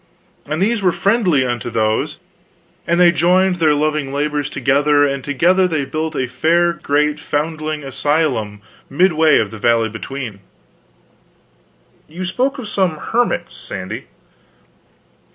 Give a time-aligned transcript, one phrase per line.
[0.47, 2.17] And these were friendly unto those,
[2.87, 7.83] and they joined their loving labors together, and together they built a fair great foundling
[7.83, 10.39] asylum midway of the valley between."
[12.07, 14.05] "You spoke of some hermits, Sandy."